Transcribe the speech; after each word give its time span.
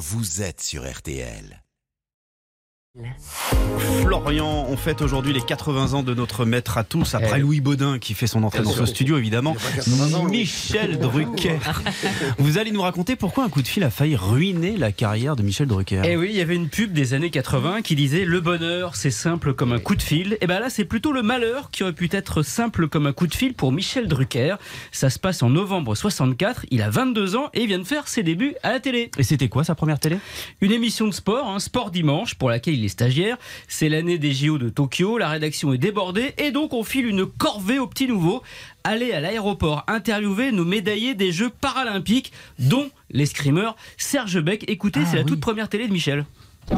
vous 0.00 0.40
êtes 0.40 0.62
sur 0.62 0.90
RTL. 0.90 1.62
Florian, 4.02 4.66
on 4.68 4.76
fête 4.76 5.00
aujourd'hui 5.00 5.32
les 5.32 5.40
80 5.40 5.94
ans 5.94 6.02
de 6.02 6.12
notre 6.12 6.44
maître 6.44 6.76
à 6.76 6.82
tous, 6.82 7.14
après 7.14 7.36
Eh. 7.36 7.40
Louis 7.40 7.60
Baudin 7.60 8.00
qui 8.00 8.14
fait 8.14 8.26
son 8.26 8.42
entrée 8.42 8.62
dans 8.62 8.72
ce 8.72 8.84
studio 8.84 9.16
évidemment. 9.16 9.54
Michel 10.28 10.98
Drucker. 10.98 11.58
Vous 12.38 12.58
allez 12.58 12.72
nous 12.72 12.82
raconter 12.82 13.14
pourquoi 13.14 13.44
un 13.44 13.48
coup 13.48 13.62
de 13.62 13.68
fil 13.68 13.84
a 13.84 13.90
failli 13.90 14.16
ruiner 14.16 14.76
la 14.76 14.90
carrière 14.90 15.36
de 15.36 15.42
Michel 15.44 15.68
Drucker. 15.68 16.02
Eh 16.04 16.16
oui, 16.16 16.28
il 16.30 16.36
y 16.36 16.40
avait 16.40 16.56
une 16.56 16.68
pub 16.68 16.92
des 16.92 17.14
années 17.14 17.30
80 17.30 17.82
qui 17.82 17.94
disait 17.94 18.24
Le 18.24 18.40
bonheur, 18.40 18.96
c'est 18.96 19.12
simple 19.12 19.54
comme 19.54 19.72
un 19.72 19.78
coup 19.78 19.94
de 19.94 20.02
fil. 20.02 20.36
Et 20.40 20.48
ben 20.48 20.58
là, 20.58 20.68
c'est 20.68 20.84
plutôt 20.84 21.12
le 21.12 21.22
malheur 21.22 21.70
qui 21.70 21.84
aurait 21.84 21.92
pu 21.92 22.08
être 22.10 22.42
simple 22.42 22.88
comme 22.88 23.06
un 23.06 23.12
coup 23.12 23.28
de 23.28 23.34
fil 23.34 23.54
pour 23.54 23.70
Michel 23.70 24.08
Drucker. 24.08 24.56
Ça 24.90 25.10
se 25.10 25.20
passe 25.20 25.44
en 25.44 25.50
novembre 25.50 25.94
64. 25.94 26.66
Il 26.72 26.82
a 26.82 26.90
22 26.90 27.36
ans 27.36 27.50
et 27.54 27.60
il 27.62 27.68
vient 27.68 27.78
de 27.78 27.84
faire 27.84 28.08
ses 28.08 28.24
débuts 28.24 28.54
à 28.64 28.72
la 28.72 28.80
télé. 28.80 29.12
Et 29.16 29.22
c'était 29.22 29.48
quoi 29.48 29.62
sa 29.62 29.76
première 29.76 30.00
télé? 30.00 30.18
Une 30.60 30.72
émission 30.72 31.06
de 31.06 31.12
sport, 31.12 31.48
un 31.48 31.60
sport 31.60 31.92
dimanche, 31.92 32.34
pour 32.34 32.50
laquelle 32.50 32.74
il 32.74 32.79
est 32.84 32.88
stagiaire. 32.88 33.36
C'est 33.68 33.88
l'année 33.88 34.18
des 34.18 34.32
JO 34.32 34.58
de 34.58 34.68
Tokyo. 34.68 35.18
La 35.18 35.28
rédaction 35.28 35.72
est 35.72 35.78
débordée 35.78 36.34
et 36.38 36.50
donc 36.50 36.72
on 36.72 36.84
file 36.84 37.06
une 37.06 37.26
corvée 37.26 37.78
aux 37.78 37.86
petits 37.86 38.08
nouveaux. 38.08 38.42
Aller 38.84 39.12
à 39.12 39.20
l'aéroport 39.20 39.84
interviewer 39.88 40.52
nos 40.52 40.64
médaillés 40.64 41.14
des 41.14 41.32
Jeux 41.32 41.50
paralympiques, 41.50 42.32
dont 42.58 42.90
l'escrimeur 43.10 43.76
Serge 43.96 44.40
Beck. 44.40 44.64
Écoutez, 44.68 45.00
c'est 45.10 45.16
la 45.16 45.24
toute 45.24 45.40
première 45.40 45.68
télé 45.68 45.86
de 45.86 45.92
Michel. 45.92 46.24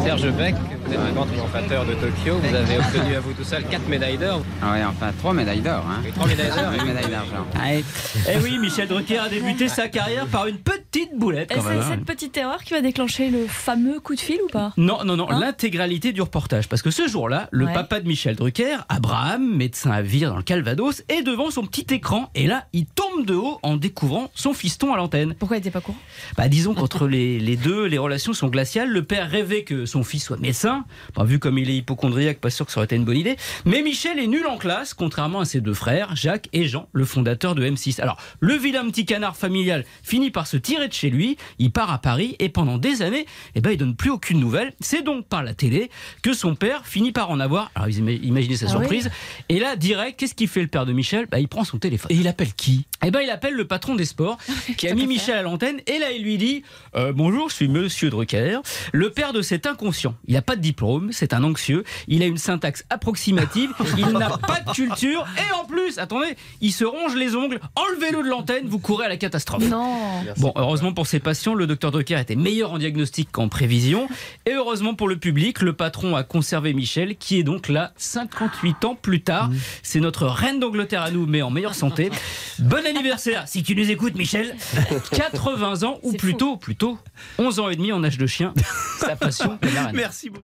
Serge 0.01 0.31
Beck, 0.33 0.55
vous 0.87 0.93
êtes 0.95 0.99
un 0.99 1.13
grand 1.13 1.27
triomphateur 1.27 1.85
de 1.85 1.93
Tokyo, 1.93 2.39
vous 2.39 2.55
avez 2.55 2.79
obtenu 2.79 3.15
à 3.15 3.21
vous 3.21 3.33
tout 3.35 3.45
seul 3.45 3.63
4 3.65 3.89
médailles 3.89 4.17
d'or 4.17 4.41
Ah 4.63 4.73
ouais, 4.73 4.85
enfin, 4.85 5.13
trois 5.19 5.35
médailles 5.35 5.61
d'or. 5.61 5.85
Hein. 5.87 6.03
et 6.09 6.13
3 6.13 6.27
médailles 6.29 6.49
d'or. 6.49 6.73
Une 6.73 6.85
médaille 6.87 7.11
d'argent. 7.11 7.47
Eh 7.63 8.39
oui, 8.43 8.59
Michel 8.59 8.89
Drucker 8.89 9.19
a 9.19 9.29
débuté 9.29 9.69
sa 9.69 9.89
carrière 9.89 10.27
par 10.27 10.47
une 10.47 10.57
petite 10.57 10.72
boulette. 11.17 11.51
Et 11.51 11.55
quand 11.57 11.63
même, 11.65 11.83
c'est 11.83 11.89
cette 11.89 12.05
petite 12.05 12.37
erreur 12.37 12.63
qui 12.65 12.73
va 12.75 12.81
déclencher 12.81 13.31
le 13.31 13.47
fameux 13.47 14.01
coup 14.01 14.15
de 14.15 14.21
fil 14.21 14.39
ou 14.45 14.49
pas? 14.49 14.73
Non, 14.77 15.05
non, 15.05 15.17
non, 15.17 15.31
Hein? 15.31 15.41
l'intégralité 15.41 16.13
du 16.13 16.21
reportage. 16.23 16.69
Parce 16.69 16.83
que 16.83 16.91
ce 16.91 17.07
jour-là, 17.09 17.49
le 17.51 17.67
Ouais. 17.67 17.73
papa 17.73 18.01
de 18.01 18.09
Michel 18.09 18.37
Drucker, 18.37 18.77
Abraham, 18.89 19.57
médecin 19.57 19.91
à 19.91 20.03
Vire 20.03 20.31
dans 20.31 20.37
le 20.37 20.43
Calvados, 20.43 21.03
est 21.09 21.23
devant 21.23 21.51
son 21.51 21.65
petit 21.67 21.87
écran. 21.95 22.31
Et 22.35 22.47
là, 22.47 22.67
il 22.73 22.87
tombe 22.87 23.25
de 23.27 23.35
haut 23.35 23.59
en 23.63 23.77
découvrant 23.77 24.31
son 24.35 24.53
fiston 24.53 24.93
à 24.93 24.97
l'antenne. 24.97 25.35
Pourquoi 25.39 25.57
il 25.57 25.61
était 25.61 25.71
pas 25.71 25.81
courant? 25.81 25.99
Bah, 26.37 26.49
disons 26.49 26.75
qu'entre 26.75 27.07
les, 27.09 27.39
les 27.39 27.57
deux, 27.57 27.85
les 27.87 27.99
relations 27.99 28.33
sont 28.33 28.49
glaciales. 28.49 28.89
Le 28.91 29.03
père 29.03 29.31
rêvait 29.31 29.65
que 29.65 29.87
son 29.87 30.05
fils 30.05 30.25
soit 30.25 30.39
médecin. 30.39 30.85
Bah, 31.17 31.25
vu 31.25 31.39
comme 31.39 31.59
il 31.59 31.71
est 31.71 31.77
hypochondriaque, 31.77 32.39
pas 32.39 32.51
sûr 32.51 32.67
que 32.67 32.73
ça 32.73 32.79
aurait 32.81 32.87
été 32.87 32.97
une 32.97 33.05
bonne 33.05 33.17
idée. 33.17 33.37
Mais 33.65 33.83
Michel 33.83 34.19
est 34.19 34.27
nul 34.27 34.47
en 34.47 34.57
classe, 34.59 34.95
contrairement 34.95 35.41
à 35.41 35.45
ses 35.45 35.61
deux 35.61 35.75
frères, 35.75 36.15
Jacques 36.17 36.49
et 36.53 36.67
Jean, 36.67 36.89
le 36.93 37.05
fondateur 37.05 37.55
de 37.55 37.65
M6. 37.65 38.01
Alors, 38.01 38.19
le 38.41 38.55
vilain 38.55 38.85
petit 38.91 39.07
canard 39.07 39.37
familial 39.37 39.85
finit 40.03 40.31
par 40.31 40.47
se 40.47 40.57
tirer 40.57 40.82
de 40.89 40.93
chez 40.93 41.11
lui. 41.11 41.37
Il 41.59 41.71
part 41.73 41.91
à 41.93 41.99
Paris 41.99 42.37
et 42.39 42.49
pendant 42.49 42.79
des 42.79 43.03
années, 43.03 43.27
eh 43.55 43.61
ben, 43.61 43.71
il 43.71 43.77
donne 43.77 43.95
plus 43.97 44.11
aucune 44.11 44.41
nouvelle. 44.41 44.73
C'est 44.81 45.03
donc 45.03 45.27
par 45.27 45.43
la 45.43 45.55
télé 45.55 45.91
que 46.23 46.33
son 46.33 46.55
père 46.55 46.87
finit 46.87 47.13
par 47.13 47.31
en 47.31 47.41
avoir. 47.41 47.71
Alors, 47.75 47.89
ima- 47.89 48.11
imaginez 48.23 48.57
sa 48.57 48.67
Ah 48.67 48.71
surprise. 48.71 49.11
Et 49.49 49.59
là, 49.59 49.77
direct, 49.77 50.19
qu'est-ce 50.19 50.35
qu'il 50.35 50.49
fait 50.49 50.63
le 50.63 50.69
père 50.69 50.87
de 50.87 50.93
Michel? 50.93 51.27
Bah, 51.31 51.39
Il 51.41 51.49
prend 51.49 51.65
son 51.65 51.79
téléphone. 51.79 52.11
Et 52.11 52.17
il 52.17 52.29
appelle 52.29 52.53
qui? 52.55 52.87
Eh 53.05 53.11
ben, 53.11 53.21
il 53.21 53.31
appelle 53.31 53.55
le 53.55 53.67
patron 53.67 53.95
des 53.95 54.05
sports 54.05 54.39
qui 54.77 54.89
a 54.89 54.95
mis 54.95 55.07
Michel 55.07 55.37
à 55.37 55.43
l'antenne 55.43 55.81
et 55.87 55.99
là 55.99 56.13
il 56.13 56.23
lui 56.23 56.39
dit 56.39 56.63
euh, 56.95 57.13
bonjour, 57.13 57.49
je 57.51 57.55
suis 57.57 57.69
Monsieur 57.69 58.11
Drucker, 58.11 58.59
le 58.93 59.11
père 59.11 59.33
de 59.33 59.43
cet 59.43 59.67
inconscient. 59.67 60.15
Il 60.27 60.35
n'a 60.35 60.43
pas 60.43 60.55
de 60.57 60.61
diplôme, 60.61 61.11
c'est 61.13 61.33
un 61.35 61.43
anxieux. 61.43 61.83
Il 62.09 62.23
a 62.23 62.27
une 62.27 62.39
syntaxe 62.39 62.85
approximative, 62.91 63.71
il 63.99 64.07
n'a 64.07 64.31
pas 64.39 64.61
de 64.61 64.71
culture 64.73 65.27
et 65.39 65.53
en 65.55 65.65
plus, 65.65 65.99
attendez, 65.99 66.37
il 66.61 66.73
se 66.73 66.85
ronge 66.85 67.15
les 67.17 67.35
ongles. 67.35 67.61
Enlevez-le 67.77 68.23
de 68.23 68.29
l'antenne, 68.29 68.67
vous 68.69 68.79
courez 68.79 69.07
à 69.07 69.09
la 69.09 69.17
catastrophe. 69.17 69.69
Non. 69.69 69.97
Bon, 70.39 70.53
heureusement 70.73 70.95
pour 70.95 71.07
ses 71.07 71.21
patients, 71.21 71.53
le 71.55 71.67
docteur 71.67 71.91
Drucker 71.91 72.19
était 72.19 72.35
meilleur 72.35 72.73
en 72.73 72.79
diagnostic 72.79 73.31
qu'en 73.31 73.51
prévision. 73.51 74.09
Et 74.47 74.55
heureusement 74.55 74.95
pour 74.95 75.07
le 75.07 75.19
public, 75.19 75.61
le 75.61 75.75
patron 75.75 76.17
a 76.17 76.25
conservé 76.25 76.73
Michel, 76.73 77.17
qui 77.17 77.39
est 77.39 77.43
donc 77.43 77.69
là 77.69 77.93
58 77.99 78.87
ans 78.87 78.95
plus 78.95 79.21
tard. 79.21 79.51
C'est 79.83 80.01
notre 80.01 80.27
reine 80.27 80.61
d'Angleterre 80.61 81.03
à 81.03 81.11
nous, 81.11 81.27
mais 81.27 81.43
en 81.43 81.51
meilleure 81.51 81.75
santé. 81.75 82.11
Bon 82.59 82.87
anniversaire, 82.87 83.47
si 83.49 83.63
tu 83.63 83.77
nous 83.77 83.91
écoutes, 83.91 84.15
Michel. 84.15 84.57
80 85.13 85.83
ans, 85.83 85.99
ou 86.03 86.15
plutôt, 86.15 86.57
plutôt 86.57 86.99
11 87.37 87.61
ans 87.61 87.69
et 87.69 87.77
demi 87.77 87.93
en 87.93 88.03
âge 88.03 88.17
de 88.17 88.27
chien. 88.27 88.55
Sa 88.99 89.15
passion, 89.15 89.59
la 89.75 89.89
reine. 89.89 89.97
Merci 89.97 90.31
beaucoup. 90.31 90.52